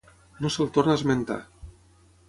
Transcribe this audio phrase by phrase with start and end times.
[0.45, 1.39] No se'l torna a esmentar.